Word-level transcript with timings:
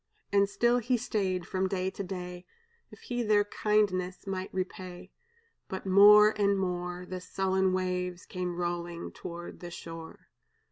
"And 0.33 0.49
still 0.49 0.79
he 0.79 0.97
stayed 0.97 1.45
from 1.45 1.67
day 1.69 1.91
to 1.91 2.01
day, 2.03 2.47
If 2.89 3.01
he 3.01 3.21
their 3.21 3.43
kindness 3.43 4.25
might 4.25 4.51
repay; 4.51 5.11
But 5.67 5.85
more 5.85 6.33
and 6.41 6.57
more 6.57 7.05
The 7.05 7.21
sullen 7.21 7.71
waves 7.71 8.25
came 8.25 8.55
rolling 8.55 9.11
toward 9.11 9.59
the 9.59 9.69
shore. 9.69 10.29